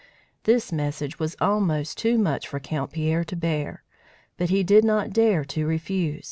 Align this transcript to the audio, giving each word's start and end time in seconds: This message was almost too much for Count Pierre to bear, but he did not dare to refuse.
This 0.45 0.71
message 0.71 1.19
was 1.19 1.35
almost 1.39 1.95
too 1.95 2.17
much 2.17 2.47
for 2.47 2.59
Count 2.59 2.89
Pierre 2.91 3.23
to 3.23 3.35
bear, 3.35 3.83
but 4.35 4.49
he 4.49 4.63
did 4.63 4.83
not 4.83 5.13
dare 5.13 5.45
to 5.45 5.67
refuse. 5.67 6.19